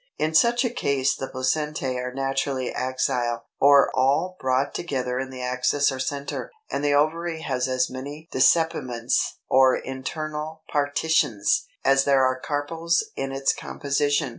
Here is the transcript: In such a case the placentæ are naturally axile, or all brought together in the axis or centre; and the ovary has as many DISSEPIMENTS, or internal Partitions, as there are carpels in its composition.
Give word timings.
In 0.17 0.33
such 0.33 0.65
a 0.65 0.71
case 0.71 1.15
the 1.15 1.27
placentæ 1.27 1.95
are 2.03 2.11
naturally 2.11 2.71
axile, 2.73 3.43
or 3.59 3.91
all 3.95 4.35
brought 4.39 4.73
together 4.73 5.19
in 5.19 5.29
the 5.29 5.43
axis 5.43 5.91
or 5.91 5.99
centre; 5.99 6.49
and 6.71 6.83
the 6.83 6.91
ovary 6.95 7.41
has 7.41 7.67
as 7.67 7.87
many 7.87 8.27
DISSEPIMENTS, 8.31 9.37
or 9.47 9.77
internal 9.77 10.63
Partitions, 10.71 11.67
as 11.85 12.05
there 12.05 12.25
are 12.25 12.39
carpels 12.41 13.03
in 13.15 13.31
its 13.31 13.53
composition. 13.53 14.29